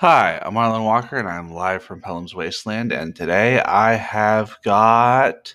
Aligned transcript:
Hi, 0.00 0.40
I'm 0.40 0.56
Arlen 0.56 0.84
Walker, 0.84 1.18
and 1.18 1.28
I'm 1.28 1.52
live 1.52 1.82
from 1.82 2.00
Pellam's 2.00 2.34
Wasteland. 2.34 2.90
And 2.90 3.14
today 3.14 3.60
I 3.60 3.96
have 3.96 4.56
got 4.64 5.54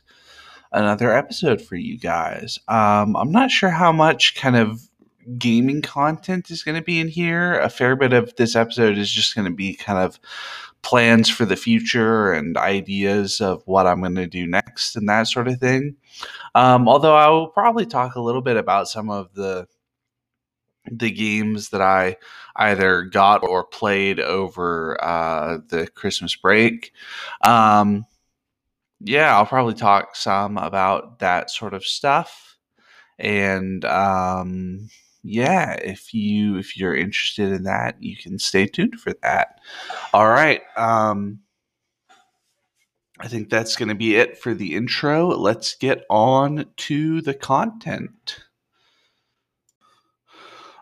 another 0.71 1.12
episode 1.12 1.64
for 1.64 1.75
you 1.75 1.98
guys. 1.98 2.59
Um, 2.67 3.16
I'm 3.16 3.31
not 3.31 3.50
sure 3.50 3.71
how 3.71 3.92
much 3.92 4.35
kind 4.35 4.55
of 4.55 4.87
gaming 5.39 5.81
content 5.81 6.51
is 6.51 6.61
going 6.61 6.77
to 6.77 6.83
be 6.83 7.00
in 7.00 7.08
here. 7.08 7.58
A 7.58 7.71
fair 7.71 7.95
bit 7.95 8.13
of 8.13 8.36
this 8.36 8.55
episode 8.55 9.00
is 9.00 9.09
just 9.09 9.34
going 9.34 9.50
to 9.50 9.55
be 9.55 9.73
kind 9.73 9.98
of 9.98 10.20
plans 10.84 11.27
for 11.27 11.46
the 11.46 11.55
future 11.55 12.32
and 12.32 12.55
ideas 12.55 13.41
of 13.41 13.64
what 13.66 13.88
I'm 13.88 14.02
going 14.02 14.14
to 14.14 14.27
do 14.27 14.46
next 14.46 14.96
and 14.96 15.09
that 15.09 15.27
sort 15.27 15.48
of 15.48 15.59
thing. 15.59 15.96
Um, 16.54 16.88
although 16.88 17.16
I 17.16 17.30
will 17.30 17.48
probably 17.48 17.88
talk 17.88 18.14
a 18.14 18.21
little 18.21 18.43
bit 18.43 18.57
about 18.57 18.89
some 18.89 19.09
of 19.09 19.34
the 19.34 19.68
the 20.92 21.12
games 21.12 21.70
that 21.70 21.82
I 21.82 22.18
either 22.56 23.04
got 23.04 23.44
or 23.44 23.64
played 23.64 24.20
over 24.20 25.02
uh, 25.04 25.60
the 25.68 25.88
Christmas 25.88 26.36
break. 26.36 26.93
Um, 27.42 28.06
yeah, 29.02 29.36
I'll 29.36 29.46
probably 29.46 29.74
talk 29.74 30.16
some 30.16 30.57
about 30.57 31.20
that 31.20 31.52
sort 31.52 31.74
of 31.74 31.86
stuff. 31.86 32.57
And 33.20 33.84
um, 33.85 34.90
yeah, 35.23 35.73
if 35.73 36.13
you 36.13 36.57
if 36.57 36.77
you're 36.77 36.95
interested 36.95 37.52
in 37.52 37.63
that, 37.63 38.02
you 38.02 38.15
can 38.15 38.40
stay 38.40 38.67
tuned 38.67 38.99
for 38.99 39.13
that. 39.21 39.59
All 40.13 40.27
right. 40.27 40.62
Um, 40.77 41.40
I 43.20 43.27
think 43.27 43.49
that's 43.49 43.76
going 43.76 43.90
to 43.90 43.95
be 43.95 44.15
it 44.15 44.38
for 44.38 44.54
the 44.54 44.76
intro. 44.76 45.27
Let's 45.27 45.76
get 45.76 46.04
on 46.09 46.65
to 46.77 47.21
the 47.21 47.34
content. 47.34 48.45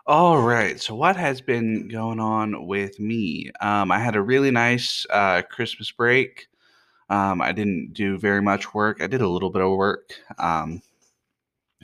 All 0.06 0.40
right. 0.42 0.80
So, 0.80 0.94
what 0.94 1.16
has 1.16 1.40
been 1.40 1.88
going 1.88 2.20
on 2.20 2.66
with 2.66 3.00
me? 3.00 3.50
Um, 3.60 3.90
I 3.90 3.98
had 3.98 4.16
a 4.16 4.20
really 4.22 4.50
nice 4.50 5.06
uh, 5.10 5.42
Christmas 5.42 5.90
break. 5.90 6.46
Um, 7.10 7.42
I 7.42 7.52
didn't 7.52 7.92
do 7.94 8.18
very 8.18 8.42
much 8.42 8.74
work. 8.74 9.02
I 9.02 9.06
did 9.08 9.22
a 9.22 9.28
little 9.28 9.50
bit 9.50 9.62
of 9.62 9.72
work, 9.72 10.10
um, 10.38 10.82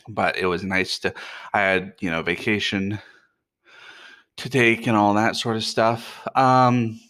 but 0.08 0.36
it 0.36 0.46
was 0.46 0.64
nice 0.64 0.98
to. 1.00 1.12
I 1.52 1.60
had 1.60 1.94
you 2.00 2.10
know 2.10 2.22
vacation 2.22 2.98
to 4.36 4.48
take 4.48 4.86
and 4.86 4.96
all 4.96 5.14
that 5.14 5.36
sort 5.36 5.56
of 5.56 5.64
stuff. 5.64 6.26
Um, 6.36 7.00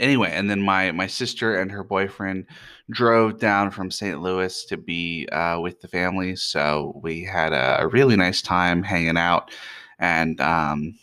anyway, 0.00 0.30
and 0.32 0.50
then 0.50 0.60
my 0.60 0.92
my 0.92 1.06
sister 1.06 1.60
and 1.60 1.70
her 1.70 1.84
boyfriend 1.84 2.46
drove 2.90 3.38
down 3.38 3.70
from 3.70 3.90
St. 3.90 4.20
Louis 4.20 4.64
to 4.66 4.76
be 4.76 5.28
uh, 5.32 5.60
with 5.60 5.80
the 5.80 5.88
family, 5.88 6.36
so 6.36 6.98
we 7.02 7.24
had 7.24 7.52
a, 7.52 7.82
a, 7.82 7.86
really 7.86 8.16
nice 8.16 8.42
time 8.42 8.82
hanging 8.82 9.16
out 9.16 9.50
and 9.98 10.40
um, 10.40 10.94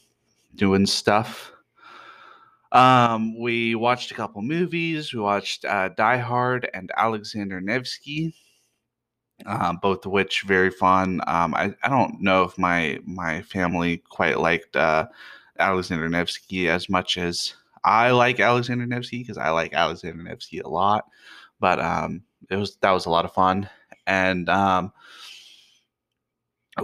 doing 0.56 0.86
stuff. 0.86 1.52
Um, 2.72 3.40
we 3.40 3.76
watched 3.76 4.12
a 4.12 4.16
couple 4.16 4.42
movies. 4.42 5.14
We 5.14 5.20
watched 5.20 5.66
uh, 5.66 5.90
Die 5.90 6.17
Hard 6.17 6.70
and 6.73 6.92
Alexander 6.95 7.60
Nevsky, 7.60 8.36
uh, 9.45 9.73
both 9.82 10.06
of 10.06 10.12
which 10.12 10.44
very 10.44 10.70
fun. 10.70 11.22
Um, 11.26 11.56
I, 11.56 11.73
I 11.84 11.90
don't 11.90 12.22
know 12.22 12.44
if 12.44 12.58
my 12.58 13.00
my 13.06 13.42
family 13.42 13.98
quite 14.10 14.40
liked 14.40 14.76
uh, 14.76 15.08
Alexander 15.58 16.08
Nevsky 16.10 16.70
as 16.70 16.90
much 16.90 17.17
as 17.17 17.56
I 17.84 18.12
like 18.12 18.40
Alexander 18.40 18.86
Nevsky 18.86 19.20
because 19.20 19.38
I 19.38 19.50
like 19.50 19.74
Alexander 19.74 20.24
Nevsky 20.24 20.60
a 20.60 20.68
lot. 20.68 21.06
But 21.60 21.80
um, 21.80 22.24
it 22.50 22.56
was 22.56 22.78
that 22.78 22.92
was 22.92 23.06
a 23.06 23.10
lot 23.10 23.26
of 23.26 23.34
fun, 23.34 23.70
and 24.08 24.48
um, 24.50 24.94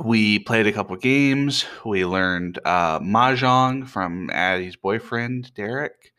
we 0.04 0.40
played 0.40 0.68
a 0.68 0.74
couple 0.74 0.96
games. 0.98 1.66
We 1.86 2.06
learned 2.06 2.60
uh, 2.66 3.00
mahjong 3.00 3.88
from 3.88 4.30
Addie's 4.32 4.76
boyfriend 4.76 5.54
Derek, 5.54 6.14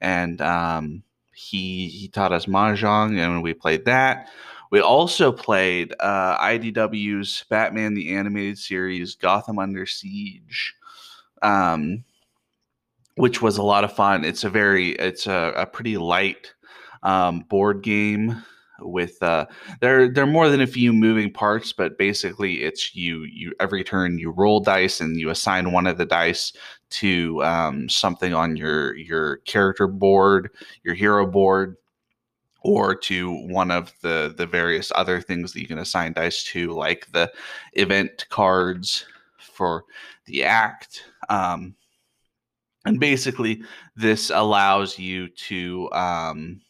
and 0.00 0.40
um, 0.40 1.02
he 1.34 1.88
he 1.88 2.08
taught 2.08 2.32
us 2.32 2.46
mahjong, 2.46 3.18
and 3.18 3.42
we 3.42 3.54
played 3.54 3.84
that. 3.84 4.28
We 4.70 4.80
also 4.80 5.32
played 5.32 5.94
uh, 5.98 6.38
IDW's 6.38 7.44
Batman 7.48 7.94
the 7.94 8.14
Animated 8.14 8.58
Series 8.58 9.14
Gotham 9.14 9.58
Under 9.58 9.86
Siege. 9.86 10.74
Um, 11.40 12.04
which 13.18 13.42
was 13.42 13.58
a 13.58 13.62
lot 13.62 13.84
of 13.84 13.92
fun. 13.92 14.24
It's 14.24 14.44
a 14.44 14.50
very, 14.50 14.90
it's 14.92 15.26
a, 15.26 15.52
a 15.56 15.66
pretty 15.66 15.98
light 15.98 16.54
um, 17.02 17.40
board 17.48 17.82
game 17.82 18.42
with 18.80 19.22
uh, 19.22 19.46
there 19.80 20.08
there 20.08 20.24
are 20.24 20.28
more 20.28 20.48
than 20.48 20.60
a 20.60 20.66
few 20.66 20.92
moving 20.92 21.32
parts, 21.32 21.72
but 21.72 21.98
basically 21.98 22.62
it's 22.62 22.94
you 22.94 23.24
you 23.24 23.52
every 23.60 23.82
turn 23.82 24.18
you 24.18 24.30
roll 24.30 24.60
dice 24.60 25.00
and 25.00 25.18
you 25.18 25.30
assign 25.30 25.72
one 25.72 25.86
of 25.86 25.98
the 25.98 26.06
dice 26.06 26.52
to 26.90 27.42
um, 27.42 27.88
something 27.88 28.34
on 28.34 28.56
your 28.56 28.96
your 28.96 29.38
character 29.38 29.86
board, 29.86 30.50
your 30.84 30.94
hero 30.94 31.26
board, 31.26 31.76
or 32.62 32.94
to 32.94 33.32
one 33.48 33.70
of 33.70 33.92
the 34.02 34.34
the 34.36 34.46
various 34.46 34.92
other 34.94 35.20
things 35.20 35.52
that 35.52 35.60
you 35.60 35.66
can 35.66 35.78
assign 35.78 36.12
dice 36.12 36.44
to, 36.44 36.72
like 36.72 37.10
the 37.12 37.30
event 37.74 38.26
cards 38.28 39.06
for 39.38 39.84
the 40.26 40.44
act. 40.44 41.04
Um, 41.28 41.74
and 42.84 43.00
basically 43.00 43.62
this 43.96 44.30
allows 44.30 44.98
you 44.98 45.28
to 45.28 45.90
um 45.92 46.60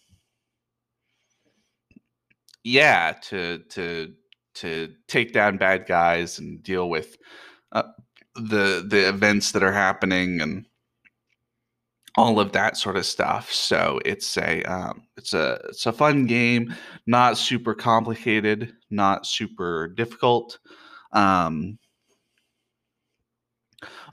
yeah 2.64 3.14
to 3.22 3.58
to 3.70 4.12
to 4.54 4.92
take 5.06 5.32
down 5.32 5.56
bad 5.56 5.86
guys 5.86 6.38
and 6.38 6.62
deal 6.62 6.88
with 6.88 7.16
uh, 7.72 7.84
the 8.34 8.84
the 8.88 9.08
events 9.08 9.52
that 9.52 9.62
are 9.62 9.72
happening 9.72 10.40
and 10.40 10.66
all 12.16 12.40
of 12.40 12.50
that 12.50 12.76
sort 12.76 12.96
of 12.96 13.06
stuff. 13.06 13.52
So 13.52 14.00
it's 14.04 14.36
a 14.36 14.62
um, 14.64 15.02
it's 15.16 15.34
a 15.34 15.60
it's 15.68 15.86
a 15.86 15.92
fun 15.92 16.26
game. 16.26 16.74
Not 17.06 17.38
super 17.38 17.74
complicated 17.74 18.74
not 18.90 19.26
super 19.26 19.88
difficult. 19.88 20.58
Um, 21.12 21.78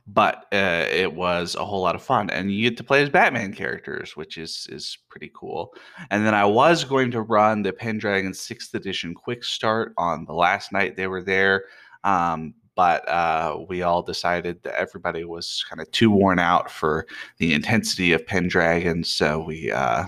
but 0.08 0.46
uh, 0.54 0.86
it 0.92 1.14
was 1.14 1.56
a 1.56 1.66
whole 1.66 1.82
lot 1.82 1.96
of 1.96 2.02
fun 2.02 2.30
and 2.30 2.52
you 2.52 2.70
get 2.70 2.78
to 2.78 2.84
play 2.84 3.02
as 3.02 3.10
batman 3.10 3.54
characters 3.54 4.16
which 4.16 4.38
is 4.38 4.68
is 4.70 4.98
pretty 5.10 5.32
cool 5.34 5.74
and 6.12 6.26
then 6.26 6.34
i 6.34 6.46
was 6.46 6.84
going 6.84 7.10
to 7.10 7.22
run 7.22 7.64
the 7.64 7.74
pendragon 7.74 8.32
6th 8.32 8.74
edition 8.74 9.14
quick 9.14 9.44
start 9.44 9.94
on 9.98 10.26
the 10.26 10.34
last 10.34 10.72
night 10.72 10.96
they 10.96 11.08
were 11.08 11.24
there 11.24 11.66
um, 12.04 12.54
but 12.76 13.08
uh, 13.08 13.58
we 13.70 13.82
all 13.82 14.04
decided 14.04 14.62
that 14.64 14.78
everybody 14.78 15.24
was 15.24 15.66
kind 15.68 15.82
of 15.82 15.90
too 15.92 16.12
worn 16.12 16.40
out 16.40 16.70
for 16.70 17.08
the 17.38 17.54
intensity 17.54 18.12
of 18.12 18.26
pendragon 18.28 19.04
so 19.04 19.40
we 19.40 19.72
uh, 19.72 20.06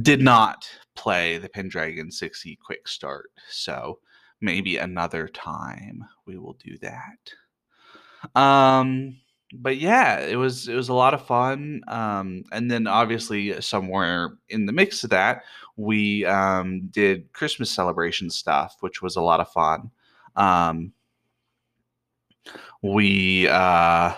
did 0.00 0.22
not 0.22 0.68
play 0.94 1.36
the 1.36 1.48
pendragon 1.48 2.08
6e 2.08 2.58
quick 2.58 2.88
start 2.88 3.30
so 3.50 3.98
maybe 4.40 4.78
another 4.78 5.28
time 5.28 6.04
we 6.26 6.38
will 6.38 6.54
do 6.54 6.78
that 6.78 7.18
um, 8.34 9.16
but 9.52 9.78
yeah, 9.78 10.20
it 10.20 10.36
was 10.36 10.68
it 10.68 10.74
was 10.74 10.88
a 10.88 10.94
lot 10.94 11.14
of 11.14 11.26
fun. 11.26 11.82
Um, 11.88 12.44
and 12.52 12.70
then 12.70 12.86
obviously 12.86 13.60
somewhere 13.60 14.36
in 14.48 14.66
the 14.66 14.72
mix 14.72 15.04
of 15.04 15.10
that, 15.10 15.42
we 15.76 16.24
um, 16.26 16.88
did 16.90 17.32
Christmas 17.32 17.70
celebration 17.70 18.30
stuff, 18.30 18.76
which 18.80 19.00
was 19.00 19.16
a 19.16 19.22
lot 19.22 19.40
of 19.40 19.50
fun. 19.50 19.90
Um, 20.36 20.92
we 22.82 23.48
uh, 23.48 24.14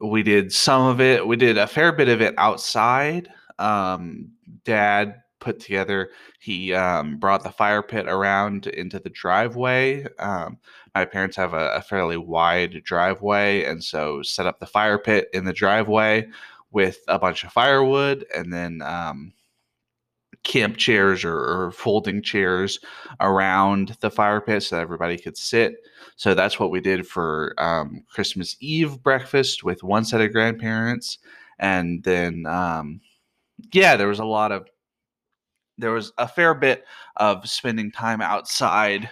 we 0.00 0.22
did 0.22 0.52
some 0.52 0.82
of 0.86 1.00
it. 1.00 1.26
We 1.26 1.36
did 1.36 1.58
a 1.58 1.66
fair 1.66 1.92
bit 1.92 2.08
of 2.08 2.20
it 2.20 2.34
outside. 2.38 3.28
Um, 3.58 4.30
Dad 4.64 5.22
put 5.44 5.60
together. 5.60 6.10
He 6.40 6.72
um, 6.72 7.18
brought 7.18 7.44
the 7.44 7.50
fire 7.50 7.82
pit 7.82 8.08
around 8.08 8.66
into 8.66 8.98
the 8.98 9.10
driveway. 9.10 10.06
Um, 10.18 10.58
my 10.94 11.04
parents 11.04 11.36
have 11.36 11.52
a, 11.52 11.74
a, 11.74 11.82
fairly 11.82 12.16
wide 12.16 12.82
driveway, 12.82 13.64
and 13.64 13.84
so 13.84 14.22
set 14.22 14.46
up 14.46 14.58
the 14.58 14.66
fire 14.66 14.98
pit 14.98 15.28
in 15.34 15.44
the 15.44 15.52
driveway 15.52 16.28
with 16.72 16.98
a 17.06 17.18
bunch 17.18 17.44
of 17.44 17.52
firewood, 17.52 18.24
and 18.34 18.52
then 18.52 18.80
um, 18.82 19.32
camp 20.42 20.76
chairs 20.76 21.24
or, 21.24 21.36
or, 21.36 21.70
folding 21.72 22.22
chairs 22.22 22.80
around 23.20 23.96
the 24.00 24.10
fire 24.10 24.40
pit 24.40 24.62
so 24.62 24.76
that 24.76 24.82
everybody 24.82 25.18
could 25.18 25.36
sit. 25.36 25.76
So 26.16 26.34
that's 26.34 26.58
what 26.58 26.70
we 26.70 26.80
did 26.80 27.06
for 27.06 27.54
um, 27.58 28.04
Christmas 28.08 28.56
Eve 28.60 29.02
breakfast 29.02 29.62
with 29.62 29.82
one 29.82 30.04
set 30.04 30.20
of 30.20 30.32
grandparents, 30.32 31.18
and 31.58 32.02
then 32.02 32.46
um, 32.46 33.00
yeah, 33.72 33.96
there 33.96 34.08
was 34.08 34.18
a 34.18 34.24
lot 34.24 34.52
of 34.52 34.66
there 35.78 35.92
was 35.92 36.12
a 36.18 36.28
fair 36.28 36.54
bit 36.54 36.84
of 37.16 37.48
spending 37.48 37.90
time 37.90 38.20
outside 38.20 39.10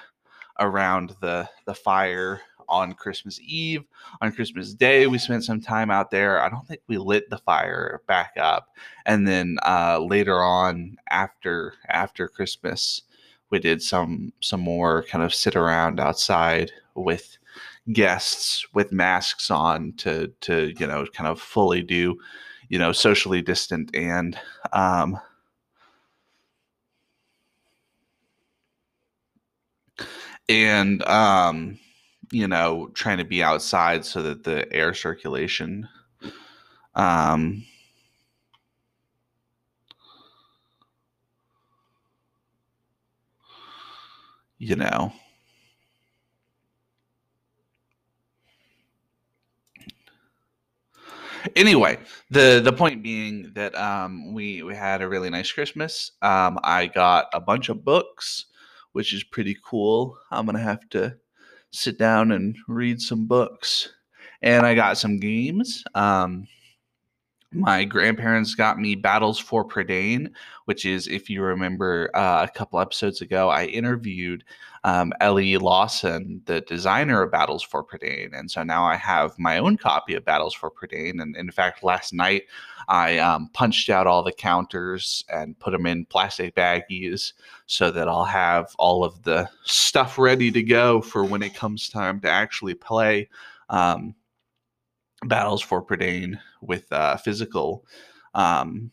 around 0.59 1.17
the 1.21 1.49
the 1.67 1.75
fire 1.75 2.41
on 2.69 2.95
Christmas 2.95 3.39
Eve. 3.41 3.85
On 4.21 4.33
Christmas 4.33 4.75
Day, 4.75 5.07
we 5.07 5.19
spent 5.19 5.45
some 5.45 5.61
time 5.61 5.91
out 5.91 6.11
there. 6.11 6.41
I 6.41 6.49
don't 6.49 6.67
think 6.67 6.81
we 6.89 6.97
lit 6.99 7.29
the 7.31 7.39
fire 7.39 8.01
back 8.07 8.33
up. 8.41 8.69
And 9.05 9.29
then 9.29 9.59
uh, 9.65 9.99
later 10.01 10.43
on, 10.43 10.97
after 11.11 11.75
after 11.89 12.29
Christmas, 12.29 13.03
we 13.51 13.59
did 13.59 13.83
some 13.83 14.33
some 14.41 14.61
more 14.61 15.05
kind 15.05 15.23
of 15.23 15.35
sit 15.35 15.55
around 15.55 16.01
outside 16.01 16.73
with 16.95 17.39
guests 17.93 18.67
with 18.75 18.93
masks 18.93 19.51
on 19.51 19.93
to 19.99 20.29
to 20.41 20.73
you 20.79 20.87
know 20.87 21.05
kind 21.13 21.29
of 21.29 21.41
fully 21.41 21.83
do 21.83 22.17
you 22.69 22.79
know 22.79 22.93
socially 22.93 23.43
distant 23.43 23.91
and 23.95 24.39
um, 24.73 25.19
and 30.53 31.03
um, 31.05 31.79
you 32.31 32.47
know 32.47 32.91
trying 32.95 33.19
to 33.19 33.25
be 33.25 33.43
outside 33.43 34.05
so 34.05 34.23
that 34.23 34.45
the 34.45 34.71
air 34.73 34.95
circulation 34.95 35.89
um, 36.95 37.65
you 44.59 44.77
know 44.77 45.13
anyway, 51.57 51.99
the 52.31 52.61
the 52.63 52.73
point 52.73 53.03
being 53.03 53.53
that 53.55 53.75
um, 53.75 54.33
we 54.33 54.63
we 54.63 54.75
had 54.75 55.03
a 55.03 55.09
really 55.09 55.31
nice 55.31 55.51
Christmas. 55.51 56.13
Um, 56.23 56.59
I 56.63 56.87
got 56.87 57.27
a 57.33 57.41
bunch 57.41 57.69
of 57.69 57.85
books, 57.85 58.47
which 58.93 59.13
is 59.15 59.25
pretty 59.25 59.57
cool. 59.65 60.19
I'm 60.31 60.47
gonna 60.47 60.59
have 60.61 60.89
to 60.91 61.17
sit 61.71 61.99
down 61.99 62.33
and 62.33 62.57
read 62.69 63.01
some 63.01 63.27
books, 63.27 63.91
and 64.43 64.67
I 64.67 64.75
got 64.75 64.99
some 64.99 65.19
games. 65.19 65.85
Um, 65.95 66.49
my 67.53 67.85
grandparents 67.85 68.55
got 68.55 68.79
me 68.79 68.95
Battles 68.95 69.39
for 69.39 69.65
Prydain, 69.65 70.33
which 70.65 70.87
is, 70.87 71.09
if 71.09 71.29
you 71.29 71.43
remember 71.43 72.11
uh, 72.15 72.47
a 72.49 72.49
couple 72.49 72.81
episodes 72.81 73.21
ago, 73.21 73.51
I 73.51 73.67
interviewed 73.67 74.45
um, 74.85 75.13
Ellie 75.21 75.57
Lawson, 75.59 76.43
the 76.47 76.63
designer 76.63 77.23
of 77.23 77.31
Battles 77.31 77.63
for 77.63 77.85
Prydain. 77.85 78.37
And 78.37 78.51
so 78.51 78.63
now 78.63 78.85
I 78.85 78.97
have 78.97 79.39
my 79.39 79.59
own 79.59 79.77
copy 79.77 80.15
of 80.15 80.25
Battles 80.25 80.55
for 80.55 80.71
Prydain. 80.71 81.23
And 81.23 81.37
in 81.37 81.51
fact, 81.51 81.85
last 81.85 82.13
night 82.13 82.45
I 82.89 83.19
um, 83.19 83.49
punched 83.53 83.91
out 83.91 84.07
all 84.07 84.23
the 84.23 84.33
counters 84.33 85.25
and 85.33 85.59
put 85.59 85.71
them 85.71 85.87
in 85.87 86.05
plastic 86.07 86.55
baggies 86.55 87.33
so 87.67 87.91
that 87.91 88.09
I'll 88.09 88.25
have 88.25 88.75
all 88.79 89.05
of 89.05 89.23
the 89.23 89.49
stuff 89.65 90.19
ready 90.19 90.51
to 90.51 90.63
go 90.63 91.01
for 91.01 91.23
when 91.25 91.43
it 91.43 91.55
comes 91.55 91.89
time 91.89 92.21
to 92.21 92.29
actually 92.29 92.75
play. 92.75 93.29
Um, 93.69 94.15
battles 95.25 95.63
for 95.63 95.85
Prydain 95.85 96.39
with 96.61 96.91
uh, 96.93 97.17
physical 97.17 97.85
um, 98.35 98.91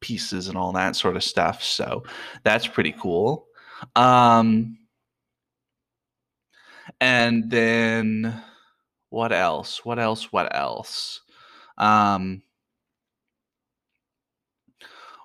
pieces 0.00 0.48
and 0.48 0.56
all 0.56 0.72
that 0.72 0.96
sort 0.96 1.16
of 1.16 1.24
stuff. 1.24 1.62
So 1.62 2.04
that's 2.42 2.66
pretty 2.66 2.92
cool. 2.92 3.46
Um, 3.94 4.78
and 7.00 7.50
then 7.50 8.42
what 9.10 9.32
else? 9.32 9.84
What 9.84 9.98
else? 9.98 10.32
What 10.32 10.54
else? 10.54 11.20
Um, 11.78 12.42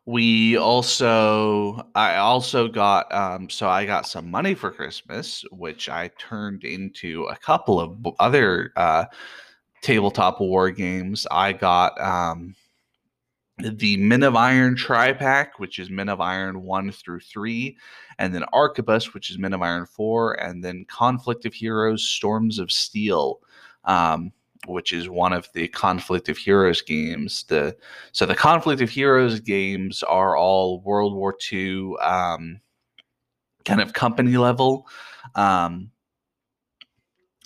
we 0.06 0.58
also 0.58 1.88
i 1.94 2.16
also 2.16 2.68
got 2.68 3.12
um 3.14 3.50
so 3.50 3.70
i 3.70 3.86
got 3.86 4.08
some 4.08 4.30
money 4.30 4.56
for 4.56 4.72
christmas 4.72 5.46
which 5.52 5.90
i 5.90 6.10
turned 6.18 6.64
into 6.64 7.24
a 7.26 7.36
couple 7.36 7.80
of 7.80 7.96
other 8.20 8.74
uh 8.78 9.06
tabletop 9.84 10.42
war 10.42 10.72
games 10.72 11.28
i 11.30 11.54
got 11.54 12.00
um 12.02 12.56
the 13.70 13.98
Men 13.98 14.24
of 14.24 14.36
Iron 14.36 14.76
Tri 14.76 15.14
Pack, 15.14 15.60
which 15.60 15.80
is 15.80 15.90
Men 15.90 16.10
of 16.10 16.20
Iron 16.20 16.64
1 16.64 16.92
through 16.92 17.20
3, 17.20 17.78
and 18.18 18.34
then 18.34 18.44
Arquebus, 18.54 19.14
which 19.14 19.30
is 19.30 19.38
Men 19.38 19.54
of 19.54 19.62
Iron 19.62 19.86
4, 19.86 20.34
and 20.42 20.64
then 20.64 20.86
Conflict 20.86 21.46
of 21.46 21.54
Heroes 21.54 22.04
Storms 22.04 22.60
of 22.60 22.72
Steel. 22.72 23.40
Um, 23.86 24.32
which 24.68 24.94
is 24.94 25.10
one 25.10 25.34
of 25.34 25.48
the 25.54 25.68
Conflict 25.70 26.30
of 26.30 26.38
Heroes 26.38 26.82
games. 26.82 27.44
The 27.48 27.76
so 28.12 28.26
the 28.26 28.36
Conflict 28.36 28.82
of 28.82 28.90
Heroes 28.90 29.40
games 29.40 30.04
are 30.04 30.38
all 30.38 30.82
World 30.82 31.16
War 31.16 31.36
II 31.52 31.96
um, 32.02 32.62
kind 33.66 33.82
of 33.82 33.94
company 33.94 34.38
level. 34.38 34.88
Um, 35.36 35.92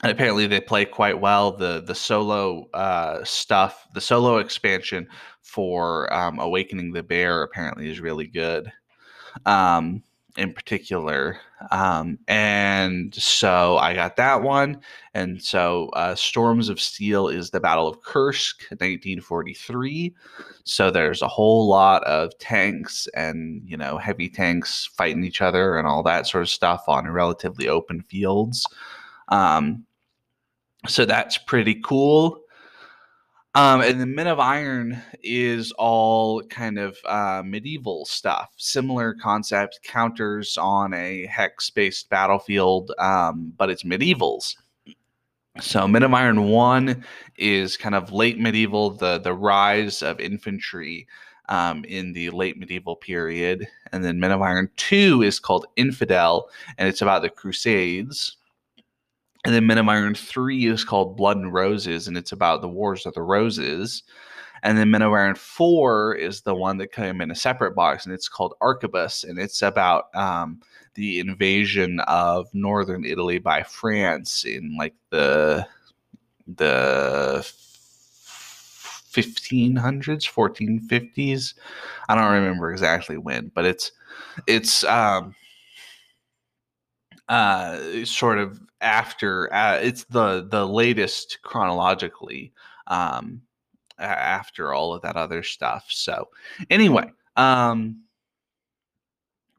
and 0.03 0.11
apparently 0.11 0.45
they 0.45 0.59
play 0.59 0.85
quite 0.85 1.19
well. 1.19 1.55
The 1.55 1.81
the 1.81 1.95
solo 1.95 2.69
uh, 2.73 3.23
stuff, 3.23 3.87
the 3.93 4.01
solo 4.01 4.37
expansion 4.37 5.07
for 5.41 6.11
um, 6.13 6.39
Awakening 6.39 6.91
the 6.91 7.03
Bear 7.03 7.43
apparently 7.43 7.89
is 7.89 7.99
really 8.01 8.27
good. 8.27 8.71
Um, 9.45 10.03
in 10.37 10.53
particular. 10.53 11.37
Um, 11.71 12.19
and 12.27 13.13
so 13.15 13.77
I 13.77 13.93
got 13.93 14.17
that 14.17 14.41
one. 14.41 14.81
And 15.13 15.41
so 15.41 15.89
uh, 15.93 16.15
Storms 16.15 16.69
of 16.69 16.79
Steel 16.79 17.27
is 17.27 17.49
the 17.49 17.59
Battle 17.59 17.87
of 17.87 18.01
Kursk, 18.01 18.63
1943. 18.69 20.13
So 20.63 20.91
there's 20.91 21.21
a 21.21 21.27
whole 21.27 21.67
lot 21.67 22.03
of 22.03 22.37
tanks 22.37 23.07
and, 23.15 23.61
you 23.65 23.77
know, 23.77 23.97
heavy 23.97 24.29
tanks 24.29 24.89
fighting 24.97 25.23
each 25.23 25.41
other 25.41 25.77
and 25.77 25.87
all 25.87 26.03
that 26.03 26.27
sort 26.27 26.43
of 26.43 26.49
stuff 26.49 26.83
on 26.87 27.07
relatively 27.07 27.67
open 27.67 28.01
fields. 28.01 28.65
Um, 29.29 29.85
so 30.87 31.05
that's 31.05 31.37
pretty 31.37 31.75
cool. 31.75 32.41
Um, 33.55 33.79
and 33.79 34.01
the 34.01 34.05
Men 34.05 34.27
of 34.27 34.37
Iron 34.37 35.01
is 35.23 35.71
all 35.73 36.43
kind 36.43 36.77
of 36.77 36.97
uh, 37.05 37.41
medieval 37.45 38.03
stuff, 38.03 38.51
similar 38.57 39.13
concept, 39.13 39.79
counters 39.81 40.57
on 40.57 40.93
a 40.93 41.25
hex 41.27 41.69
based 41.69 42.09
battlefield, 42.09 42.91
um, 42.99 43.53
but 43.55 43.69
it's 43.69 43.83
medievals. 43.83 44.57
So 45.61 45.87
Men 45.87 46.03
of 46.03 46.13
Iron 46.13 46.49
1 46.49 47.05
is 47.37 47.77
kind 47.77 47.95
of 47.95 48.11
late 48.11 48.37
medieval, 48.37 48.89
the, 48.89 49.19
the 49.19 49.33
rise 49.33 50.01
of 50.01 50.19
infantry 50.19 51.07
um, 51.47 51.85
in 51.85 52.11
the 52.11 52.31
late 52.31 52.57
medieval 52.57 52.97
period. 52.97 53.65
And 53.93 54.03
then 54.03 54.19
Men 54.19 54.31
of 54.31 54.41
Iron 54.41 54.69
2 54.75 55.21
is 55.21 55.39
called 55.39 55.65
Infidel, 55.77 56.49
and 56.77 56.89
it's 56.89 57.01
about 57.01 57.21
the 57.21 57.29
Crusades. 57.29 58.35
And 59.45 59.53
then 59.53 59.67
Men 59.67 59.77
of 59.77 59.87
Iron 59.87 60.15
3 60.15 60.65
is 60.65 60.83
called 60.83 61.15
Blood 61.15 61.37
and 61.37 61.53
Roses, 61.53 62.07
and 62.07 62.17
it's 62.17 62.31
about 62.31 62.61
the 62.61 62.67
Wars 62.67 63.05
of 63.05 63.13
the 63.13 63.21
Roses. 63.21 64.01
And 64.63 64.75
then 64.77 64.89
Men 64.89 65.03
of 65.03 65.13
Iron 65.13 65.35
4 65.35 66.15
is 66.15 66.41
the 66.41 66.55
one 66.55 66.77
that 66.79 66.91
came 66.91 67.21
in 67.21 67.29
a 67.29 67.35
separate 67.35 67.75
box, 67.75 68.05
and 68.05 68.13
it's 68.13 68.27
called 68.27 68.55
Arquebus, 68.61 69.23
and 69.23 69.37
it's 69.37 69.61
about 69.61 70.05
um, 70.15 70.61
the 70.95 71.19
invasion 71.19 71.99
of 72.01 72.51
northern 72.55 73.05
Italy 73.05 73.37
by 73.37 73.61
France 73.61 74.43
in 74.45 74.75
like 74.77 74.95
the 75.11 75.65
the 76.47 77.41
1500s 79.11 80.29
1450s 80.29 81.53
i 82.09 82.15
don't 82.15 82.33
remember 82.33 82.71
exactly 82.71 83.17
when 83.17 83.49
but 83.55 83.65
it's 83.65 83.91
it's 84.45 84.83
um 84.83 85.33
uh 87.29 87.79
sort 88.05 88.37
of 88.37 88.59
after 88.81 89.53
uh, 89.53 89.79
it's 89.81 90.03
the 90.05 90.47
the 90.49 90.65
latest 90.65 91.39
chronologically 91.43 92.53
um 92.87 93.41
after 93.97 94.73
all 94.73 94.93
of 94.93 95.01
that 95.01 95.15
other 95.15 95.43
stuff. 95.43 95.85
So 95.89 96.29
anyway 96.69 97.11
um 97.35 98.01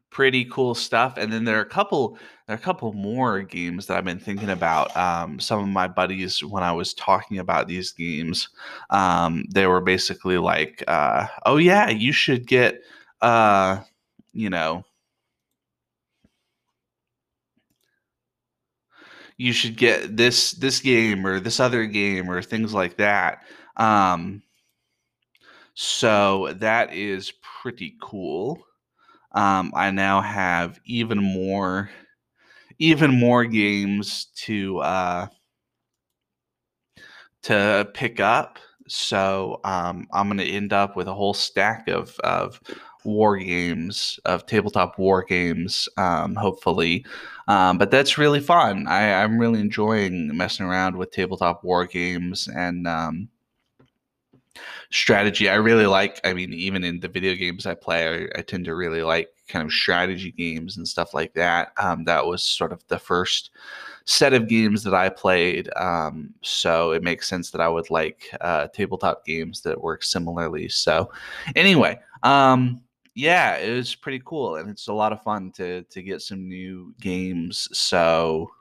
pretty 0.09 0.45
cool 0.45 0.73
stuff. 0.73 1.17
And 1.17 1.31
then 1.31 1.43
there 1.43 1.57
are 1.57 1.61
a 1.61 1.65
couple 1.65 2.17
there 2.47 2.55
are 2.55 2.59
a 2.59 2.61
couple 2.61 2.93
more 2.93 3.41
games 3.41 3.85
that 3.85 3.97
i've 3.97 4.05
been 4.05 4.19
thinking 4.19 4.49
about 4.49 4.95
um, 4.95 5.39
some 5.39 5.59
of 5.59 5.67
my 5.67 5.87
buddies 5.87 6.43
when 6.43 6.63
i 6.63 6.71
was 6.71 6.93
talking 6.93 7.39
about 7.39 7.67
these 7.67 7.91
games 7.91 8.49
um, 8.89 9.43
they 9.53 9.67
were 9.67 9.81
basically 9.81 10.37
like 10.37 10.83
uh, 10.87 11.27
oh 11.45 11.57
yeah 11.57 11.89
you 11.89 12.11
should 12.11 12.47
get 12.47 12.81
uh, 13.21 13.79
you 14.33 14.49
know 14.49 14.83
you 19.37 19.53
should 19.53 19.77
get 19.77 20.17
this 20.17 20.51
this 20.53 20.79
game 20.79 21.25
or 21.25 21.39
this 21.39 21.59
other 21.59 21.85
game 21.85 22.29
or 22.29 22.41
things 22.41 22.73
like 22.73 22.97
that. 22.97 23.43
Um, 23.77 24.41
so 25.75 26.53
that 26.57 26.93
is 26.93 27.33
pretty 27.61 27.95
cool. 28.01 28.63
Um, 29.33 29.71
I 29.75 29.91
now 29.91 30.21
have 30.21 30.79
even 30.85 31.19
more 31.19 31.89
even 32.79 33.11
more 33.11 33.45
games 33.45 34.27
to 34.35 34.79
uh, 34.79 35.27
to 37.43 37.89
pick 37.93 38.19
up. 38.19 38.59
So 38.87 39.59
um, 39.63 40.07
I'm 40.13 40.27
going 40.27 40.37
to 40.37 40.45
end 40.49 40.73
up 40.73 40.95
with 40.95 41.07
a 41.07 41.13
whole 41.13 41.33
stack 41.33 41.87
of 41.87 42.17
of 42.19 42.59
war 43.07 43.37
games, 43.37 44.19
of 44.25 44.45
tabletop 44.45 44.99
war 44.99 45.23
games, 45.23 45.89
um, 45.97 46.35
hopefully. 46.35 47.05
Um, 47.47 47.77
but 47.77 47.89
that's 47.89 48.17
really 48.17 48.41
fun. 48.41 48.87
I, 48.87 49.01
am 49.01 49.39
really 49.39 49.59
enjoying 49.59 50.35
messing 50.35 50.65
around 50.65 50.95
with 50.97 51.11
tabletop 51.11 51.63
war 51.63 51.85
games 51.85 52.47
and 52.47 52.87
um, 52.87 53.29
strategy. 54.91 55.49
I 55.49 55.55
really 55.55 55.85
like, 55.85 56.19
I 56.23 56.33
mean, 56.33 56.53
even 56.53 56.83
in 56.83 56.99
the 56.99 57.07
video 57.07 57.35
games 57.35 57.65
I 57.65 57.73
play, 57.73 58.27
I, 58.35 58.39
I 58.39 58.41
tend 58.41 58.65
to 58.65 58.75
really 58.75 59.01
like 59.01 59.29
kind 59.47 59.65
of 59.65 59.71
strategy 59.71 60.31
games 60.31 60.77
and 60.77 60.87
stuff 60.87 61.13
like 61.13 61.33
that. 61.33 61.71
Um, 61.77 62.03
that 62.03 62.25
was 62.25 62.43
sort 62.43 62.71
of 62.71 62.85
the 62.87 62.99
first 62.99 63.51
set 64.05 64.33
of 64.33 64.47
games 64.47 64.83
that 64.83 64.93
I 64.93 65.09
played. 65.09 65.69
Um, 65.75 66.33
so 66.41 66.91
it 66.91 67.03
makes 67.03 67.27
sense 67.27 67.51
that 67.51 67.61
I 67.61 67.67
would 67.67 67.89
like 67.89 68.29
uh, 68.41 68.67
tabletop 68.67 69.25
games 69.25 69.61
that 69.61 69.81
work 69.81 70.03
similarly. 70.03 70.69
So, 70.69 71.11
anyway, 71.55 71.99
um, 72.23 72.81
yeah, 73.17 73.55
it 73.55 73.73
was 73.73 73.95
pretty 73.95 74.21
cool, 74.23 74.57
and 74.57 74.69
it's 74.69 74.89
a 74.89 74.93
lot 74.93 75.11
of 75.11 75.23
fun 75.23 75.51
to 75.53 75.81
to 75.81 76.03
get 76.03 76.21
some 76.21 76.47
new 76.47 76.93
games. 77.01 77.67
So, 77.73 78.51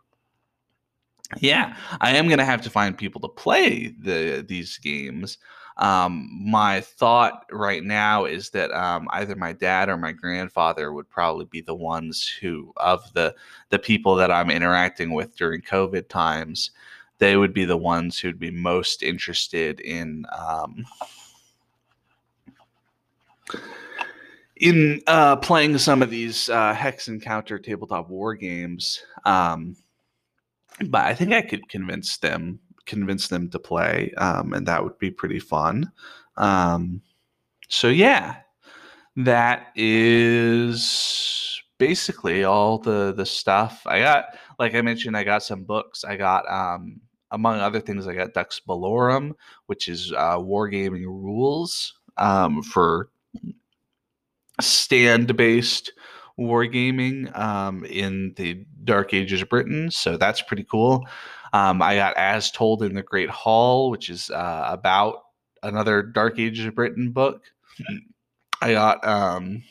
yeah, 1.41 1.77
I 2.01 2.17
am 2.17 2.27
gonna 2.27 2.47
have 2.47 2.63
to 2.63 2.71
find 2.71 2.97
people 2.97 3.21
to 3.21 3.29
play 3.29 3.95
the 4.01 4.43
these 4.49 4.79
games. 4.79 5.37
Um, 5.77 6.31
my 6.43 6.81
thought 6.81 7.45
right 7.53 7.85
now 7.85 8.25
is 8.25 8.49
that 8.51 8.73
um, 8.73 9.09
either 9.13 9.37
my 9.37 9.53
dad 9.53 9.91
or 9.91 9.99
my 9.99 10.13
grandfather 10.13 10.91
would 10.91 11.11
probably 11.11 11.45
be 11.45 11.61
the 11.61 11.75
ones 11.75 12.27
who, 12.27 12.73
of 12.79 13.13
the 13.13 13.35
the 13.69 13.79
people 13.79 14.15
that 14.17 14.31
I'm 14.31 14.51
interacting 14.51 15.13
with 15.13 15.37
during 15.37 15.61
COVID 15.61 16.09
times, 16.09 16.71
they 17.19 17.37
would 17.37 17.53
be 17.53 17.67
the 17.67 17.77
ones 17.77 18.19
who'd 18.19 18.39
be 18.39 18.51
most 18.51 19.03
interested 19.03 19.81
in 19.81 20.25
um, 20.35 20.87
in 24.57 25.03
uh, 25.07 25.37
playing 25.37 25.79
some 25.79 26.03
of 26.03 26.11
these 26.11 26.49
uh, 26.49 26.75
hex 26.75 27.09
encounter 27.09 27.59
tabletop 27.59 28.09
war 28.09 28.35
games. 28.35 29.03
Um, 29.25 29.77
but 30.89 31.07
I 31.07 31.15
think 31.15 31.33
I 31.33 31.43
could 31.43 31.69
convince 31.69 32.19
them 32.19 32.61
convince 32.85 33.27
them 33.29 33.49
to 33.51 33.59
play, 33.59 34.13
um, 34.17 34.53
and 34.53 34.67
that 34.67 34.83
would 34.83 34.99
be 34.99 35.11
pretty 35.11 35.41
fun. 35.41 35.91
Um, 36.37 37.03
so 37.69 37.89
yeah, 37.89 38.37
that 39.17 39.69
is 39.75 41.61
basically 41.79 42.45
all 42.45 42.79
the 42.79 43.13
the 43.17 43.27
stuff 43.27 43.83
I 43.87 44.01
got. 44.01 44.37
Like 44.59 44.75
I 44.75 44.83
mentioned, 44.83 45.17
I 45.17 45.25
got 45.25 45.43
some 45.43 45.65
books. 45.65 46.05
I 46.05 46.17
got 46.17 46.51
um, 46.51 47.01
among 47.31 47.61
other 47.61 47.81
things, 47.81 48.07
I 48.07 48.15
got 48.15 48.35
Dux 48.35 48.61
Bellorum, 48.67 49.33
which 49.67 49.89
is 49.89 50.13
uh, 50.13 50.39
wargaming 50.39 51.05
rules 51.05 51.95
um, 52.17 52.63
for 52.63 53.11
stand 54.61 55.37
based 55.37 55.93
wargaming 56.39 57.37
um, 57.37 57.85
in 57.85 58.35
the 58.37 58.65
Dark 58.85 59.15
Ages 59.15 59.43
of 59.43 59.49
Britain. 59.49 59.91
So 59.91 60.17
that's 60.17 60.43
pretty 60.43 60.65
cool. 60.65 61.07
Um, 61.53 61.81
I 61.81 61.97
got 61.97 62.17
As 62.17 62.51
Told 62.51 62.83
in 62.83 62.95
the 62.95 63.03
Great 63.03 63.31
Hall, 63.31 63.91
which 63.91 64.11
is 64.11 64.31
uh, 64.31 64.67
about 64.69 65.23
another 65.63 66.03
Dark 66.03 66.39
Ages 66.39 66.67
of 66.67 66.75
Britain 66.75 67.11
book. 67.11 67.45
I 68.61 68.73
got 68.73 69.07
um, 69.07 69.63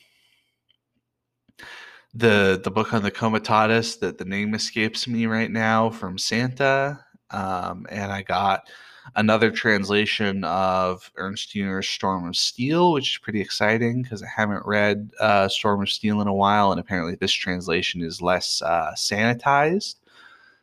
the 2.13 2.60
the 2.63 2.72
book 2.72 2.94
on 2.94 3.04
the 3.04 3.12
Comitatus 3.12 3.98
that 3.98 4.18
the 4.18 4.25
name 4.25 4.54
escapes 4.54 5.08
me 5.08 5.25
right 5.25 5.51
now 5.51 5.89
from 5.89 6.18
Santa, 6.18 7.04
um, 7.32 7.86
and 7.89 8.12
I 8.12 8.22
got 8.22 8.70
another 9.15 9.51
translation 9.51 10.43
of 10.43 11.12
Ernst 11.15 11.53
Jünger's 11.53 11.88
Storm 11.88 12.27
of 12.27 12.35
Steel, 12.35 12.93
which 12.93 13.13
is 13.13 13.17
pretty 13.19 13.41
exciting 13.41 14.03
because 14.03 14.24
I 14.24 14.27
haven't 14.35 14.65
read 14.65 15.12
uh, 15.19 15.47
Storm 15.47 15.81
of 15.81 15.89
Steel 15.89 16.21
in 16.21 16.27
a 16.27 16.33
while, 16.33 16.71
and 16.71 16.79
apparently 16.79 17.15
this 17.15 17.31
translation 17.31 18.01
is 18.01 18.21
less 18.21 18.62
uh, 18.62 18.91
sanitized. 18.95 19.95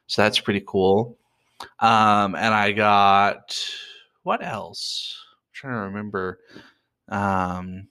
So 0.06 0.22
that's 0.22 0.40
pretty 0.40 0.62
cool. 0.66 1.16
Um, 1.80 2.34
and 2.34 2.52
I 2.52 2.72
got 2.72 3.56
what 4.22 4.44
else? 4.44 5.16
I'm 5.30 5.52
trying 5.52 5.74
to 5.74 5.80
remember. 5.80 6.40
Um, 7.08 7.88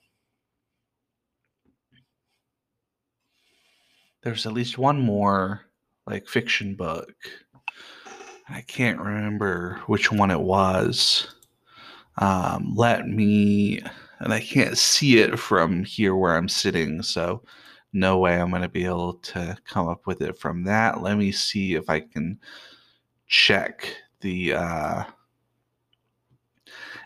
there's 4.24 4.46
at 4.46 4.54
least 4.54 4.78
one 4.78 5.00
more 5.00 5.62
like 6.08 6.28
fiction 6.28 6.76
book. 6.76 7.14
I 8.52 8.62
can't 8.62 9.00
remember 9.00 9.82
which 9.88 10.12
one 10.12 10.32
it 10.32 10.42
was. 10.42 11.28
Um, 12.18 12.74
let 12.76 13.08
me, 13.08 13.80
and 14.20 14.34
I 14.34 14.42
can't 14.42 14.78
see 14.78 15.20
it 15.20 15.40
from 15.40 15.84
here 15.84 16.16
where 16.16 16.36
I'm 16.36 16.50
sitting, 16.50 17.02
so 17.02 17.44
no 17.94 18.18
way 18.20 18.40
I'm 18.40 18.50
going 18.50 18.62
to 18.62 18.70
be 18.70 18.86
able 18.86 19.14
to 19.16 19.58
come 19.66 19.88
up 19.88 20.06
with 20.06 20.22
it 20.22 20.38
from 20.38 20.64
that. 20.66 21.02
Let 21.02 21.18
me 21.18 21.32
see 21.32 21.76
if 21.76 21.90
I 21.90 22.02
can 22.02 22.40
check 23.28 23.96
the 24.20 24.54
uh, 24.54 25.04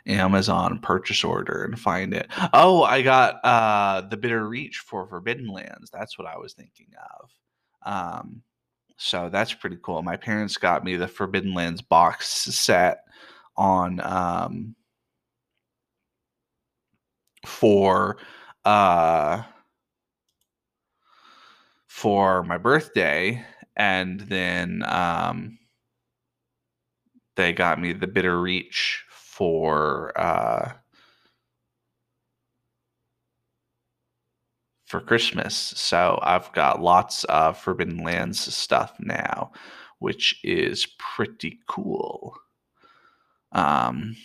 Amazon 0.07 0.79
purchase 0.79 1.23
order 1.23 1.63
and 1.63 1.79
find 1.79 2.13
it. 2.13 2.27
Oh, 2.53 2.83
I 2.83 3.01
got 3.01 3.39
uh, 3.43 4.01
the 4.01 4.17
Bitter 4.17 4.47
Reach 4.47 4.79
for 4.79 5.07
Forbidden 5.07 5.47
Lands. 5.47 5.89
That's 5.91 6.17
what 6.17 6.27
I 6.27 6.37
was 6.37 6.53
thinking 6.53 6.89
of. 7.13 7.29
Um, 7.85 8.41
so 8.97 9.29
that's 9.29 9.53
pretty 9.53 9.77
cool. 9.81 10.01
My 10.01 10.17
parents 10.17 10.57
got 10.57 10.83
me 10.83 10.95
the 10.95 11.07
Forbidden 11.07 11.53
Lands 11.53 11.81
box 11.81 12.27
set 12.27 12.99
on 13.57 13.99
um, 14.01 14.75
for 17.45 18.17
uh, 18.63 19.43
for 21.87 22.43
my 22.43 22.57
birthday, 22.57 23.43
and 23.75 24.21
then 24.21 24.83
um, 24.87 25.57
they 27.35 27.53
got 27.53 27.79
me 27.79 27.93
the 27.93 28.07
Bitter 28.07 28.39
Reach 28.39 29.03
for 29.09 30.11
uh, 30.19 30.71
for 34.85 34.99
Christmas. 35.01 35.55
So 35.55 36.19
I've 36.23 36.51
got 36.53 36.81
lots 36.81 37.23
of 37.25 37.57
Forbidden 37.57 38.03
Lands 38.03 38.53
stuff 38.53 38.93
now, 38.99 39.51
which 39.99 40.39
is 40.43 40.87
pretty 40.99 41.59
cool. 41.67 42.35
Um, 43.51 44.15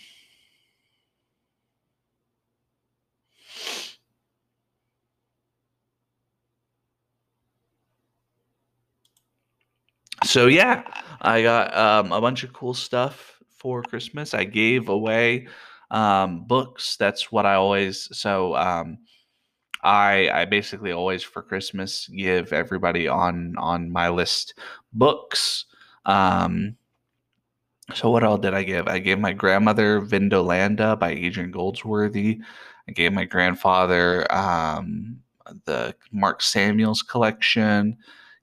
so 10.23 10.47
yeah, 10.47 10.83
I 11.21 11.41
got 11.41 11.75
um, 11.75 12.11
a 12.11 12.21
bunch 12.21 12.43
of 12.43 12.53
cool 12.53 12.73
stuff 12.73 13.39
for 13.57 13.81
Christmas. 13.83 14.33
I 14.33 14.43
gave 14.43 14.89
away 14.89 15.47
um, 15.89 16.45
books. 16.45 16.95
That's 16.97 17.31
what 17.31 17.45
I 17.45 17.55
always 17.55 18.07
so. 18.17 18.55
Um, 18.55 18.99
I 19.83 20.29
I 20.29 20.45
basically 20.45 20.91
always 20.91 21.23
for 21.23 21.41
Christmas 21.41 22.07
give 22.07 22.53
everybody 22.53 23.07
on 23.07 23.55
on 23.57 23.91
my 23.91 24.09
list 24.09 24.55
books. 24.93 25.65
Um, 26.05 26.77
so 27.93 28.09
what 28.09 28.23
all 28.23 28.37
did 28.37 28.53
I 28.53 28.63
give? 28.63 28.87
I 28.87 28.99
gave 28.99 29.19
my 29.19 29.33
grandmother 29.33 30.01
Vindolanda 30.01 30.97
by 30.97 31.11
Adrian 31.11 31.51
Goldsworthy. 31.51 32.39
I 32.87 32.91
gave 32.91 33.13
my 33.13 33.25
grandfather 33.25 34.31
um, 34.33 35.19
the 35.65 35.95
Mark 36.11 36.41
Samuels 36.41 37.01
collection. 37.01 37.97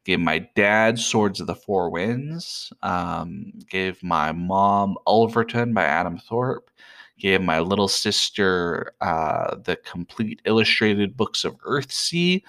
Gave 0.05 0.21
my 0.21 0.49
dad 0.55 0.99
Swords 0.99 1.41
of 1.41 1.47
the 1.47 1.55
Four 1.55 1.91
Winds. 1.91 2.73
Um, 2.83 3.53
gave 3.69 4.03
my 4.03 4.33
mom 4.33 4.97
Ulverton 5.07 5.75
by 5.75 5.85
Adam 5.85 6.19
Thorpe 6.19 6.71
gave 7.19 7.41
my 7.41 7.61
little 7.61 7.89
sister 7.89 8.93
uh, 9.01 9.57
the 9.65 9.77
complete 9.77 10.41
illustrated 10.45 11.17
books 11.17 11.45
of 11.45 11.59
Earthsea, 11.59 12.43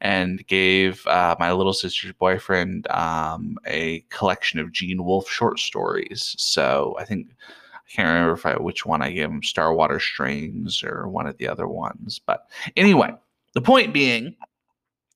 and 0.00 0.44
gave 0.48 1.06
uh, 1.06 1.36
my 1.38 1.52
little 1.52 1.72
sister's 1.72 2.12
boyfriend 2.12 2.88
um, 2.90 3.56
a 3.66 4.00
collection 4.10 4.58
of 4.58 4.72
Gene 4.72 5.04
Wolfe 5.04 5.30
short 5.30 5.60
stories. 5.60 6.34
So 6.38 6.96
I 6.98 7.04
think 7.04 7.28
I 7.74 7.90
can't 7.90 8.08
remember 8.08 8.32
if 8.32 8.44
I 8.44 8.54
which 8.54 8.84
one 8.84 9.00
I 9.00 9.12
gave 9.12 9.30
him, 9.30 9.42
Starwater 9.42 10.00
Strains 10.00 10.82
or 10.82 11.08
one 11.08 11.26
of 11.26 11.38
the 11.38 11.46
other 11.46 11.68
ones. 11.68 12.20
But 12.24 12.48
anyway, 12.76 13.14
the 13.54 13.60
point 13.60 13.94
being, 13.94 14.34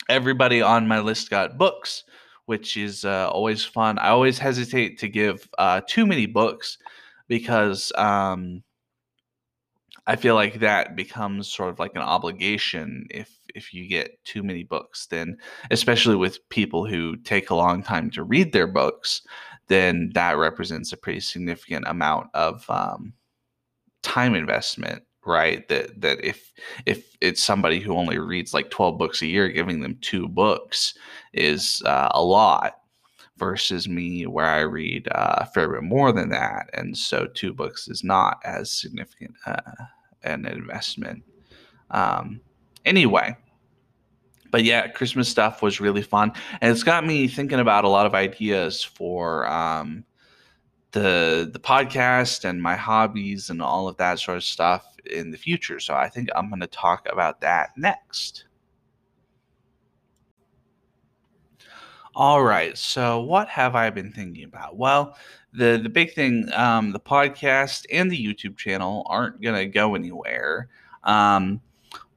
everybody 0.08 0.62
on 0.62 0.86
my 0.86 1.00
list 1.00 1.30
got 1.30 1.58
books, 1.58 2.04
which 2.44 2.76
is 2.76 3.04
uh, 3.04 3.28
always 3.30 3.64
fun. 3.64 3.98
I 3.98 4.08
always 4.08 4.38
hesitate 4.38 4.98
to 5.00 5.08
give 5.08 5.48
uh, 5.58 5.80
too 5.88 6.06
many 6.06 6.26
books 6.26 6.78
because 7.28 7.92
um, 7.96 8.62
I 10.06 10.16
feel 10.16 10.34
like 10.34 10.60
that 10.60 10.94
becomes 10.94 11.52
sort 11.52 11.70
of 11.70 11.78
like 11.78 11.92
an 11.94 12.02
obligation 12.02 13.06
if 13.10 13.30
if 13.54 13.72
you 13.72 13.88
get 13.88 14.22
too 14.24 14.42
many 14.42 14.62
books, 14.62 15.06
then 15.06 15.38
especially 15.70 16.14
with 16.16 16.46
people 16.50 16.86
who 16.86 17.16
take 17.16 17.50
a 17.50 17.54
long 17.54 17.82
time 17.82 18.10
to 18.10 18.22
read 18.22 18.52
their 18.52 18.66
books, 18.66 19.22
then 19.68 20.10
that 20.14 20.36
represents 20.36 20.92
a 20.92 20.96
pretty 20.96 21.20
significant 21.20 21.86
amount 21.88 22.28
of 22.34 22.68
um, 22.70 23.14
time 24.02 24.34
investment, 24.34 25.02
right? 25.24 25.66
That 25.68 26.00
that 26.00 26.24
if 26.24 26.52
if 26.86 27.16
it's 27.20 27.42
somebody 27.42 27.80
who 27.80 27.94
only 27.96 28.18
reads 28.18 28.54
like 28.54 28.70
twelve 28.70 28.98
books 28.98 29.22
a 29.22 29.26
year, 29.26 29.48
giving 29.48 29.80
them 29.80 29.98
two 30.00 30.28
books 30.28 30.94
is 31.32 31.82
uh, 31.86 32.10
a 32.12 32.22
lot 32.22 32.74
versus 33.38 33.88
me 33.88 34.26
where 34.26 34.46
I 34.46 34.60
read 34.60 35.08
uh, 35.08 35.36
a 35.38 35.46
fair 35.46 35.68
bit 35.68 35.82
more 35.82 36.12
than 36.12 36.30
that, 36.30 36.70
and 36.74 36.96
so 36.96 37.26
two 37.26 37.52
books 37.52 37.88
is 37.88 38.04
not 38.04 38.38
as 38.44 38.70
significant. 38.70 39.34
Uh, 39.46 39.60
an 40.26 40.46
investment. 40.46 41.22
Um, 41.90 42.40
anyway, 42.84 43.36
but 44.50 44.64
yeah, 44.64 44.88
Christmas 44.88 45.28
stuff 45.28 45.62
was 45.62 45.80
really 45.80 46.02
fun, 46.02 46.32
and 46.60 46.72
it's 46.72 46.82
got 46.82 47.06
me 47.06 47.28
thinking 47.28 47.60
about 47.60 47.84
a 47.84 47.88
lot 47.88 48.06
of 48.06 48.14
ideas 48.14 48.82
for 48.82 49.46
um, 49.50 50.04
the 50.92 51.50
the 51.52 51.60
podcast 51.60 52.44
and 52.44 52.62
my 52.62 52.76
hobbies 52.76 53.50
and 53.50 53.60
all 53.60 53.88
of 53.88 53.96
that 53.98 54.18
sort 54.18 54.36
of 54.36 54.44
stuff 54.44 54.86
in 55.10 55.30
the 55.30 55.38
future. 55.38 55.80
So 55.80 55.94
I 55.94 56.08
think 56.08 56.28
I'm 56.34 56.48
going 56.48 56.60
to 56.60 56.66
talk 56.66 57.06
about 57.10 57.40
that 57.40 57.70
next. 57.76 58.44
All 62.14 62.42
right. 62.42 62.76
So 62.78 63.20
what 63.20 63.46
have 63.48 63.76
I 63.76 63.90
been 63.90 64.10
thinking 64.10 64.44
about? 64.44 64.78
Well, 64.78 65.18
the 65.56 65.80
the 65.82 65.88
big 65.88 66.12
thing, 66.12 66.48
um, 66.52 66.92
the 66.92 67.00
podcast 67.00 67.86
and 67.90 68.10
the 68.10 68.24
YouTube 68.24 68.56
channel 68.56 69.04
aren't 69.06 69.40
going 69.40 69.56
to 69.56 69.66
go 69.66 69.94
anywhere. 69.94 70.68
Um, 71.04 71.60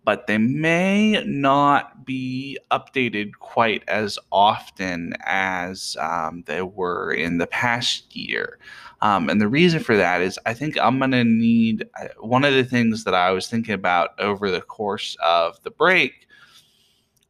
but 0.05 0.25
they 0.25 0.39
may 0.39 1.23
not 1.27 2.03
be 2.03 2.57
updated 2.71 3.33
quite 3.39 3.83
as 3.87 4.17
often 4.31 5.13
as 5.25 5.95
um, 5.99 6.43
they 6.47 6.63
were 6.63 7.11
in 7.11 7.37
the 7.37 7.45
past 7.45 8.15
year. 8.15 8.57
Um, 9.01 9.29
and 9.29 9.39
the 9.39 9.47
reason 9.47 9.81
for 9.81 9.95
that 9.95 10.21
is 10.21 10.39
I 10.47 10.53
think 10.55 10.79
I'm 10.79 10.97
going 10.97 11.11
to 11.11 11.23
need 11.23 11.87
uh, 12.01 12.07
one 12.19 12.43
of 12.43 12.53
the 12.53 12.63
things 12.63 13.03
that 13.03 13.13
I 13.13 13.31
was 13.31 13.47
thinking 13.47 13.75
about 13.75 14.19
over 14.19 14.49
the 14.49 14.61
course 14.61 15.15
of 15.23 15.61
the 15.61 15.71
break 15.71 16.27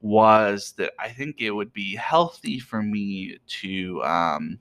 was 0.01 0.74
that 0.78 0.94
I 1.00 1.10
think 1.10 1.42
it 1.42 1.51
would 1.51 1.74
be 1.74 1.96
healthy 1.96 2.60
for 2.60 2.82
me 2.82 3.39
to 3.62 4.01
um, 4.04 4.60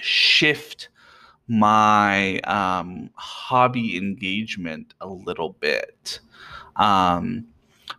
shift 0.00 0.88
my 1.48 2.38
um, 2.40 3.10
hobby 3.14 3.96
engagement 3.96 4.94
a 5.00 5.08
little 5.08 5.56
bit. 5.60 6.20
Um, 6.76 7.46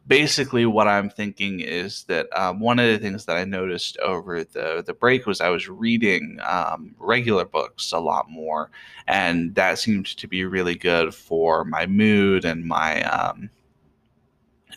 basically, 0.07 0.65
what 0.65 0.87
I'm 0.87 1.09
thinking 1.09 1.59
is 1.59 2.03
that 2.05 2.27
um, 2.37 2.59
one 2.59 2.79
of 2.79 2.87
the 2.87 2.99
things 2.99 3.25
that 3.25 3.37
I 3.37 3.43
noticed 3.43 3.97
over 3.99 4.43
the 4.43 4.83
the 4.85 4.93
break 4.93 5.25
was 5.25 5.41
I 5.41 5.49
was 5.49 5.67
reading 5.67 6.39
um, 6.47 6.95
regular 6.99 7.45
books 7.45 7.91
a 7.91 7.99
lot 7.99 8.29
more, 8.29 8.69
and 9.07 9.55
that 9.55 9.79
seemed 9.79 10.05
to 10.05 10.27
be 10.27 10.45
really 10.45 10.75
good 10.75 11.13
for 11.13 11.65
my 11.65 11.85
mood 11.87 12.45
and 12.45 12.65
my 12.65 13.01
um, 13.03 13.49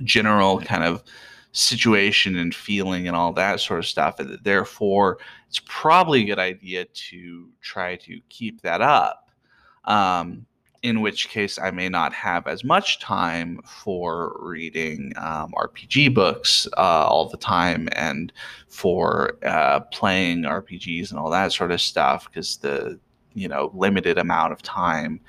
general 0.03 0.61
kind 0.61 0.85
of 0.85 1.03
situation 1.53 2.37
and 2.37 2.55
feeling 2.55 3.07
and 3.07 3.17
all 3.17 3.33
that 3.35 3.61
sort 3.61 3.79
of 3.79 3.87
stuff. 3.87 4.19
And 4.19 4.39
therefore, 4.43 5.19
it's 5.49 5.61
probably 5.67 6.23
a 6.23 6.27
good 6.27 6.39
idea 6.39 6.87
to 6.87 7.49
try 7.61 7.97
to 7.97 8.21
keep 8.29 8.63
that 8.63 8.81
up. 8.81 9.31
Um, 9.85 10.47
in 10.83 11.01
which 11.01 11.29
case 11.29 11.59
I 11.59 11.71
may 11.71 11.89
not 11.89 12.13
have 12.13 12.47
as 12.49 12.65
much 12.65 12.99
time 12.99 13.61
for 13.65 14.37
reading 14.41 15.13
um, 15.17 15.53
RPG 15.53 16.13
books 16.13 16.67
uh, 16.77 17.07
all 17.07 17.29
the 17.29 17.37
time 17.37 17.89
and 17.93 18.33
for 18.69 19.39
uh, 19.45 19.81
playing 19.93 20.43
RPGs 20.43 21.11
and 21.11 21.21
all 21.21 21.31
that 21.31 21.53
sort 21.53 21.71
of 21.71 21.81
stuff 21.81 22.29
because 22.29 22.57
the 22.59 22.99
you 23.35 23.49
know 23.49 23.71
limited 23.75 24.19
amount 24.19 24.53
of 24.53 24.61
time 24.63 25.21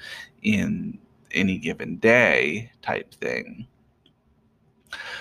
in 0.42 0.98
any 1.32 1.58
given 1.58 1.98
day 1.98 2.72
type 2.82 3.14
thing. 3.14 3.68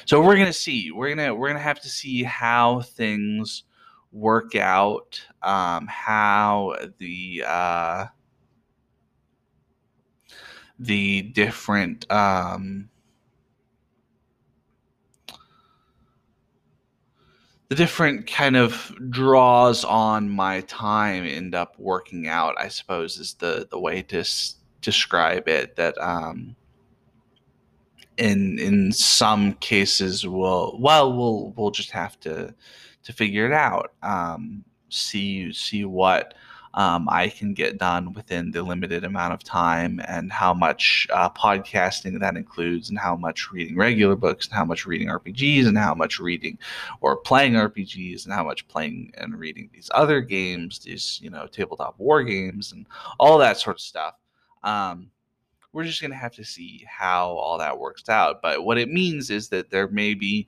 So 0.04 0.20
we're 0.20 0.36
gonna 0.36 0.52
see. 0.52 0.90
We're 0.90 1.14
gonna 1.14 1.34
we're 1.34 1.48
gonna 1.48 1.60
have 1.60 1.80
to 1.80 1.88
see 1.88 2.22
how 2.22 2.82
things 2.82 3.64
work 4.12 4.54
out, 4.54 5.20
um, 5.42 5.86
how 5.86 6.76
the 6.98 7.44
uh, 7.46 8.06
the 10.78 11.22
different 11.22 12.10
um, 12.10 12.88
the 17.72 17.76
different 17.76 18.26
kind 18.26 18.54
of 18.54 18.94
draws 19.08 19.82
on 19.82 20.28
my 20.28 20.60
time 20.60 21.24
end 21.24 21.54
up 21.54 21.74
working 21.78 22.28
out 22.28 22.54
i 22.58 22.68
suppose 22.68 23.16
is 23.16 23.32
the 23.34 23.66
the 23.70 23.80
way 23.80 24.02
to 24.02 24.18
s- 24.18 24.56
describe 24.82 25.48
it 25.48 25.74
that 25.76 25.96
um 25.96 26.54
in 28.18 28.58
in 28.58 28.92
some 28.92 29.54
cases 29.54 30.26
we'll 30.26 30.76
well 30.78 31.16
we'll 31.16 31.52
we'll 31.56 31.70
just 31.70 31.90
have 31.90 32.18
to 32.20 32.54
to 33.02 33.12
figure 33.12 33.46
it 33.46 33.52
out 33.52 33.92
um 34.02 34.64
see 34.88 35.52
see 35.52 35.84
what 35.84 36.34
um, 36.74 37.06
I 37.10 37.28
can 37.28 37.52
get 37.52 37.78
done 37.78 38.12
within 38.14 38.50
the 38.50 38.62
limited 38.62 39.04
amount 39.04 39.34
of 39.34 39.42
time, 39.42 40.00
and 40.08 40.32
how 40.32 40.54
much 40.54 41.06
uh, 41.12 41.28
podcasting 41.28 42.18
that 42.20 42.36
includes, 42.36 42.88
and 42.88 42.98
how 42.98 43.14
much 43.14 43.50
reading 43.52 43.76
regular 43.76 44.16
books, 44.16 44.46
and 44.46 44.54
how 44.54 44.64
much 44.64 44.86
reading 44.86 45.08
RPGs, 45.08 45.66
and 45.66 45.76
how 45.76 45.94
much 45.94 46.18
reading 46.18 46.58
or 47.00 47.16
playing 47.16 47.54
RPGs, 47.54 48.24
and 48.24 48.32
how 48.32 48.44
much 48.44 48.66
playing 48.68 49.12
and 49.18 49.38
reading 49.38 49.68
these 49.72 49.90
other 49.94 50.20
games, 50.22 50.78
these 50.78 51.20
you 51.22 51.28
know 51.28 51.46
tabletop 51.46 51.98
war 51.98 52.22
games, 52.22 52.72
and 52.72 52.86
all 53.20 53.36
that 53.38 53.58
sort 53.58 53.76
of 53.76 53.80
stuff. 53.80 54.14
Um, 54.62 55.10
we're 55.72 55.84
just 55.84 56.00
going 56.00 56.10
to 56.10 56.16
have 56.16 56.34
to 56.34 56.44
see 56.44 56.84
how 56.88 57.30
all 57.30 57.58
that 57.58 57.78
works 57.78 58.08
out. 58.08 58.42
But 58.42 58.64
what 58.64 58.78
it 58.78 58.90
means 58.90 59.30
is 59.30 59.48
that 59.48 59.70
there 59.70 59.88
may 59.88 60.14
be 60.14 60.46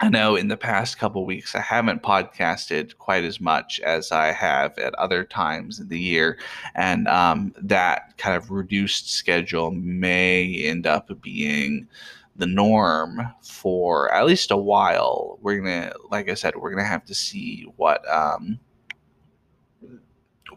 I 0.00 0.08
know 0.08 0.36
in 0.36 0.46
the 0.46 0.56
past 0.56 0.96
couple 0.98 1.26
weeks 1.26 1.56
I 1.56 1.60
haven't 1.60 2.04
podcasted 2.04 2.96
quite 2.98 3.24
as 3.24 3.40
much 3.40 3.80
as 3.80 4.12
I 4.12 4.30
have 4.30 4.78
at 4.78 4.94
other 4.94 5.24
times 5.24 5.80
in 5.80 5.88
the 5.88 5.98
year, 5.98 6.38
and 6.76 7.08
um, 7.08 7.52
that 7.60 8.16
kind 8.16 8.36
of 8.36 8.52
reduced 8.52 9.10
schedule 9.10 9.72
may 9.72 10.62
end 10.62 10.86
up 10.86 11.10
being 11.20 11.88
the 12.36 12.46
norm 12.46 13.22
for 13.42 14.12
at 14.14 14.24
least 14.24 14.52
a 14.52 14.56
while. 14.56 15.38
We're 15.42 15.58
gonna, 15.58 15.92
like 16.10 16.30
I 16.30 16.34
said, 16.34 16.54
we're 16.54 16.70
gonna 16.70 16.84
have 16.84 17.04
to 17.06 17.14
see 17.14 17.66
what 17.76 18.08
um, 18.08 18.60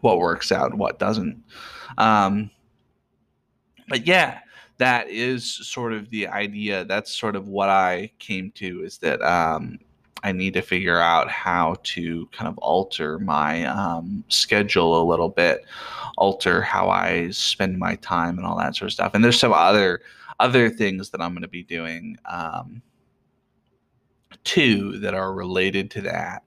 what 0.02 0.18
works 0.18 0.52
out 0.52 0.70
and 0.70 0.78
what 0.78 1.00
doesn't. 1.00 1.42
Um, 1.98 2.48
but 3.88 4.06
yeah, 4.06 4.40
that 4.78 5.08
is 5.08 5.44
sort 5.66 5.92
of 5.92 6.10
the 6.10 6.26
idea. 6.28 6.84
That's 6.84 7.14
sort 7.14 7.36
of 7.36 7.48
what 7.48 7.68
I 7.68 8.10
came 8.18 8.50
to 8.52 8.82
is 8.82 8.98
that 8.98 9.22
um, 9.22 9.78
I 10.24 10.32
need 10.32 10.54
to 10.54 10.62
figure 10.62 10.98
out 10.98 11.28
how 11.30 11.76
to 11.82 12.26
kind 12.32 12.48
of 12.48 12.56
alter 12.58 13.18
my 13.18 13.64
um, 13.64 14.24
schedule 14.28 15.00
a 15.00 15.04
little 15.04 15.28
bit, 15.28 15.64
alter 16.16 16.62
how 16.62 16.88
I 16.88 17.30
spend 17.30 17.78
my 17.78 17.96
time 17.96 18.38
and 18.38 18.46
all 18.46 18.56
that 18.58 18.76
sort 18.76 18.88
of 18.88 18.92
stuff. 18.92 19.14
And 19.14 19.24
there's 19.24 19.38
some 19.38 19.52
other 19.52 20.00
other 20.40 20.70
things 20.70 21.10
that 21.10 21.20
I'm 21.20 21.32
going 21.32 21.42
to 21.42 21.48
be 21.48 21.62
doing 21.62 22.16
um, 22.24 22.82
too 24.44 24.98
that 24.98 25.14
are 25.14 25.32
related 25.32 25.90
to 25.92 26.00
that. 26.02 26.42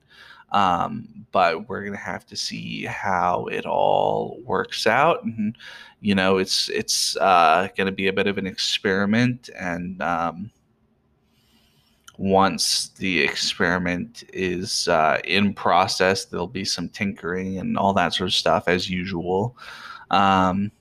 Um, 0.55 1.25
but 1.33 1.67
we're 1.67 1.83
gonna 1.83 1.97
have 1.97 2.25
to 2.27 2.37
see 2.37 2.85
how 2.85 3.47
it 3.47 3.65
all 3.65 4.39
works 4.45 4.87
out, 4.87 5.25
and 5.25 5.57
you 5.99 6.15
know, 6.15 6.37
it's 6.37 6.69
it's 6.69 7.17
uh, 7.17 7.67
gonna 7.77 7.91
be 7.91 8.07
a 8.07 8.13
bit 8.13 8.25
of 8.25 8.37
an 8.37 8.47
experiment, 8.47 9.49
and 9.59 10.01
um, 10.01 10.49
once 12.17 12.89
the 12.97 13.21
experiment 13.21 14.23
is 14.31 14.87
uh, 14.87 15.19
in 15.25 15.53
process, 15.53 16.23
there'll 16.23 16.47
be 16.47 16.63
some 16.63 16.87
tinkering 16.87 17.57
and 17.57 17.77
all 17.77 17.91
that 17.93 18.13
sort 18.13 18.29
of 18.29 18.33
stuff 18.33 18.69
as 18.69 18.89
usual. 18.89 19.57
Um, 20.09 20.71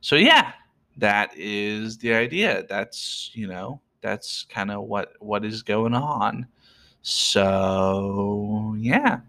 so 0.00 0.16
yeah, 0.16 0.52
that 0.96 1.30
is 1.36 1.96
the 1.98 2.12
idea. 2.12 2.64
That's 2.68 3.30
you 3.34 3.46
know, 3.46 3.80
that's 4.00 4.46
kind 4.48 4.72
of 4.72 4.82
what 4.82 5.12
what 5.20 5.44
is 5.44 5.62
going 5.62 5.94
on. 5.94 6.48
So, 7.02 8.74
yeah. 8.78 9.20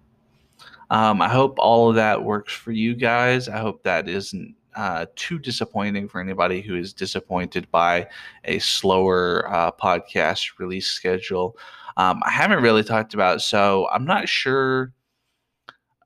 Um, 0.90 1.22
I 1.22 1.30
hope 1.30 1.56
all 1.58 1.90
of 1.90 1.96
that 1.96 2.22
works 2.22 2.54
for 2.54 2.72
you 2.72 2.96
guys. 2.96 3.48
I 3.48 3.60
hope 3.60 3.82
that 3.84 4.10
isn't 4.10 4.56
uh, 4.76 5.06
too 5.16 5.40
disappointing 5.40 6.08
for 6.08 6.20
anybody 6.20 6.62
who 6.62 6.76
is 6.76 6.94
disappointed 6.94 7.70
by 7.72 8.08
a 8.46 8.60
slower 8.60 9.50
uh, 9.50 9.72
podcast 9.72 10.60
release 10.60 10.88
schedule. 10.88 11.58
Um, 11.98 12.22
I 12.26 12.32
haven't 12.32 12.64
really 12.64 12.84
talked 12.84 13.14
about, 13.14 13.42
so 13.42 13.88
I'm 13.92 14.06
not 14.06 14.28
sure 14.28 14.94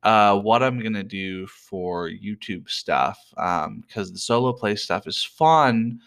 uh, 0.04 0.38
what 0.40 0.62
I'm 0.62 0.80
gonna 0.80 1.04
do 1.04 1.48
for 1.48 2.10
YouTube 2.10 2.70
stuff 2.70 3.20
because 3.32 3.66
um, 3.66 3.84
the 4.14 4.20
solo 4.20 4.54
play 4.54 4.76
stuff 4.76 5.08
is 5.08 5.24
fun, 5.24 6.00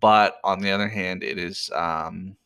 but 0.00 0.36
on 0.44 0.60
the 0.60 0.70
other 0.70 0.88
hand, 0.88 1.22
it 1.22 1.38
is 1.38 1.70
um, 1.74 2.36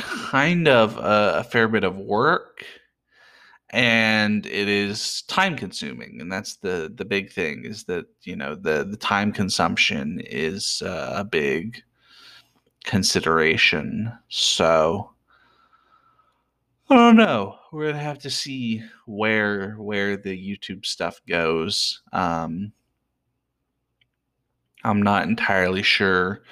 kind 0.00 0.68
of 0.68 0.96
a, 0.96 1.38
a 1.38 1.44
fair 1.44 1.68
bit 1.68 1.84
of 1.84 1.96
work 1.96 2.64
and 3.70 4.46
it 4.46 4.68
is 4.68 5.22
time 5.22 5.56
consuming 5.56 6.20
and 6.20 6.30
that's 6.30 6.56
the 6.56 6.92
the 6.96 7.04
big 7.04 7.30
thing 7.30 7.64
is 7.64 7.84
that 7.84 8.04
you 8.22 8.34
know 8.34 8.54
the 8.54 8.84
the 8.84 8.96
time 8.96 9.32
consumption 9.32 10.20
is 10.26 10.82
uh, 10.84 11.12
a 11.14 11.24
big 11.24 11.82
consideration. 12.84 14.12
So 14.28 15.10
i 16.88 16.96
don't 16.96 17.16
know. 17.16 17.56
We're 17.72 17.92
gonna 17.92 18.02
have 18.02 18.18
to 18.20 18.30
see 18.30 18.82
where 19.06 19.74
where 19.74 20.16
the 20.16 20.36
youtube 20.36 20.84
stuff 20.84 21.20
goes. 21.28 22.02
Um 22.12 22.72
I'm 24.82 25.02
not 25.02 25.28
entirely 25.28 25.82
sure 25.82 26.42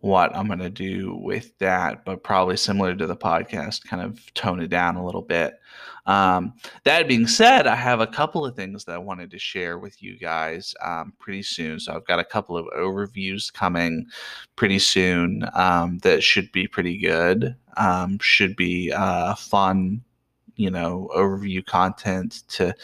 what 0.00 0.34
I'm 0.36 0.46
going 0.46 0.60
to 0.60 0.70
do 0.70 1.16
with 1.16 1.56
that, 1.58 2.04
but 2.04 2.22
probably 2.22 2.56
similar 2.56 2.94
to 2.94 3.06
the 3.06 3.16
podcast, 3.16 3.84
kind 3.84 4.02
of 4.02 4.32
tone 4.34 4.60
it 4.60 4.68
down 4.68 4.96
a 4.96 5.04
little 5.04 5.22
bit. 5.22 5.58
Um, 6.06 6.54
that 6.84 7.06
being 7.06 7.26
said, 7.26 7.66
I 7.66 7.74
have 7.74 8.00
a 8.00 8.06
couple 8.06 8.46
of 8.46 8.56
things 8.56 8.84
that 8.84 8.94
I 8.94 8.98
wanted 8.98 9.30
to 9.32 9.38
share 9.38 9.78
with 9.78 10.02
you 10.02 10.18
guys 10.18 10.74
um, 10.82 11.12
pretty 11.18 11.42
soon. 11.42 11.78
So 11.80 11.94
I've 11.94 12.06
got 12.06 12.18
a 12.18 12.24
couple 12.24 12.56
of 12.56 12.66
overviews 12.76 13.52
coming 13.52 14.06
pretty 14.56 14.78
soon 14.78 15.44
um, 15.54 15.98
that 15.98 16.22
should 16.22 16.50
be 16.52 16.66
pretty 16.66 16.96
good. 16.98 17.54
Um, 17.76 18.18
should 18.20 18.56
be 18.56 18.90
uh, 18.90 19.34
fun, 19.34 20.02
you 20.58 20.70
know, 20.70 21.08
overview 21.16 21.64
content 21.64 22.42
to 22.48 22.74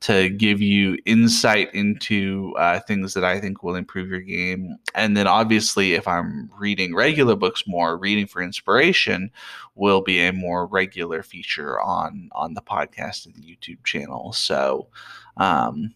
to 0.00 0.30
give 0.30 0.60
you 0.60 0.98
insight 1.06 1.72
into 1.74 2.52
uh, 2.58 2.80
things 2.80 3.14
that 3.14 3.22
I 3.22 3.38
think 3.38 3.62
will 3.62 3.76
improve 3.76 4.08
your 4.08 4.20
game. 4.20 4.76
And 4.96 5.16
then, 5.16 5.28
obviously, 5.28 5.92
if 5.92 6.08
I'm 6.08 6.50
reading 6.58 6.92
regular 6.96 7.36
books 7.36 7.68
more, 7.68 7.96
reading 7.96 8.26
for 8.26 8.42
inspiration 8.42 9.30
will 9.76 10.00
be 10.00 10.18
a 10.20 10.32
more 10.32 10.66
regular 10.66 11.22
feature 11.22 11.80
on 11.80 12.30
on 12.32 12.54
the 12.54 12.62
podcast 12.62 13.26
and 13.26 13.34
the 13.36 13.42
YouTube 13.42 13.84
channel. 13.84 14.32
So, 14.32 14.88
um, 15.36 15.94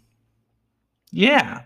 yeah, 1.11 1.63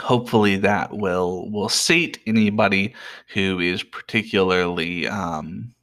hopefully 0.00 0.56
that 0.56 0.92
will 0.92 1.50
will 1.50 1.70
sate 1.70 2.20
anybody 2.26 2.94
who 3.32 3.58
is 3.58 3.82
particularly 3.82 5.08
um, 5.08 5.74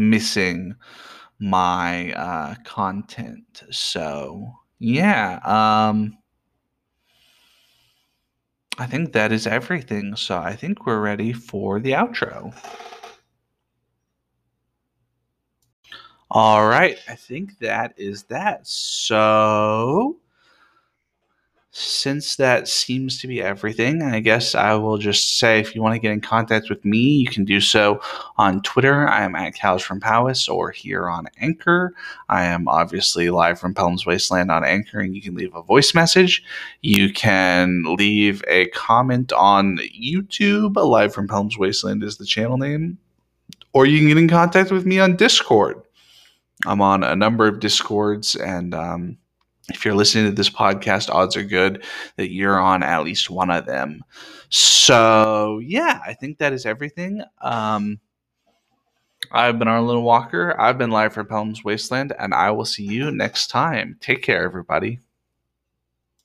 missing 0.00 0.74
my 1.38 2.12
uh, 2.14 2.54
content. 2.64 3.62
So 3.70 4.52
yeah, 4.78 5.38
um, 5.44 6.16
I 8.78 8.86
think 8.86 9.12
that 9.12 9.30
is 9.30 9.46
everything. 9.46 10.16
So 10.16 10.38
I 10.38 10.56
think 10.56 10.86
we're 10.86 11.00
ready 11.00 11.32
for 11.32 11.80
the 11.80 11.92
outro. 11.92 12.54
All 16.30 16.66
right, 16.66 16.96
I 17.08 17.16
think 17.16 17.58
that 17.58 17.92
is 17.96 18.22
that. 18.24 18.66
So 18.66 20.16
since 21.72 22.34
that 22.36 22.66
seems 22.66 23.20
to 23.20 23.28
be 23.28 23.40
everything, 23.40 24.02
I 24.02 24.18
guess 24.18 24.56
I 24.56 24.74
will 24.74 24.98
just 24.98 25.38
say 25.38 25.60
if 25.60 25.72
you 25.72 25.82
want 25.82 25.94
to 25.94 26.00
get 26.00 26.10
in 26.10 26.20
contact 26.20 26.68
with 26.68 26.84
me, 26.84 26.98
you 26.98 27.28
can 27.28 27.44
do 27.44 27.60
so 27.60 28.00
on 28.36 28.60
Twitter. 28.62 29.06
I 29.06 29.22
am 29.22 29.36
at 29.36 29.54
Cows 29.54 29.80
from 29.80 30.00
Powys 30.00 30.48
or 30.48 30.72
here 30.72 31.08
on 31.08 31.28
Anchor. 31.40 31.94
I 32.28 32.44
am 32.46 32.66
obviously 32.66 33.30
live 33.30 33.60
from 33.60 33.74
Pellam's 33.74 34.04
Wasteland 34.04 34.50
on 34.50 34.64
Anchor, 34.64 34.98
and 34.98 35.14
you 35.14 35.22
can 35.22 35.36
leave 35.36 35.54
a 35.54 35.62
voice 35.62 35.94
message. 35.94 36.42
You 36.82 37.12
can 37.12 37.84
leave 37.96 38.42
a 38.48 38.66
comment 38.70 39.32
on 39.32 39.78
YouTube. 39.78 40.74
Live 40.74 41.14
from 41.14 41.28
Pellam's 41.28 41.56
Wasteland 41.56 42.02
is 42.02 42.16
the 42.16 42.26
channel 42.26 42.58
name. 42.58 42.98
Or 43.72 43.86
you 43.86 43.98
can 43.98 44.08
get 44.08 44.18
in 44.18 44.28
contact 44.28 44.72
with 44.72 44.86
me 44.86 44.98
on 44.98 45.14
Discord. 45.14 45.80
I'm 46.66 46.80
on 46.80 47.04
a 47.04 47.14
number 47.14 47.46
of 47.46 47.60
Discords 47.60 48.34
and 48.34 48.74
um, 48.74 49.18
if 49.70 49.84
you're 49.84 49.94
listening 49.94 50.26
to 50.26 50.32
this 50.32 50.50
podcast, 50.50 51.10
odds 51.10 51.36
are 51.36 51.44
good 51.44 51.84
that 52.16 52.32
you're 52.32 52.58
on 52.58 52.82
at 52.82 53.04
least 53.04 53.30
one 53.30 53.50
of 53.50 53.66
them. 53.66 54.02
So, 54.48 55.60
yeah, 55.62 56.00
I 56.04 56.14
think 56.14 56.38
that 56.38 56.52
is 56.52 56.66
everything. 56.66 57.22
Um, 57.40 58.00
I've 59.32 59.58
been 59.58 59.68
Arlen 59.68 60.02
Walker. 60.02 60.58
I've 60.58 60.78
been 60.78 60.90
live 60.90 61.12
for 61.12 61.24
Pellam's 61.24 61.62
Wasteland, 61.62 62.12
and 62.18 62.34
I 62.34 62.50
will 62.50 62.64
see 62.64 62.84
you 62.84 63.10
next 63.10 63.48
time. 63.48 63.96
Take 64.00 64.22
care, 64.22 64.42
everybody. 64.42 64.98